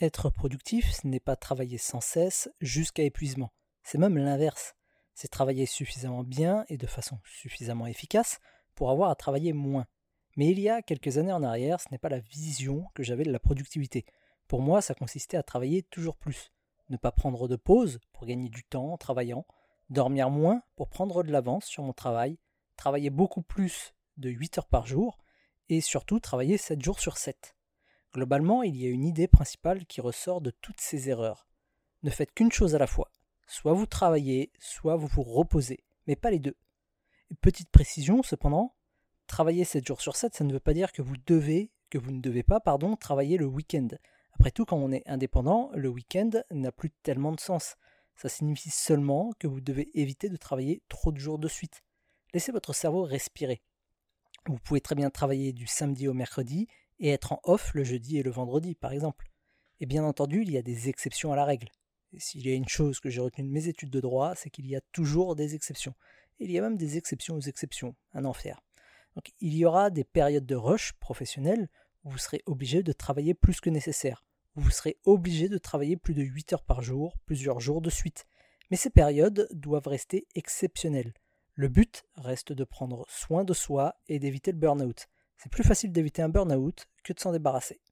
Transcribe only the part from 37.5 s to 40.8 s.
précision, cependant, travailler 7 jours sur 7, ça ne veut pas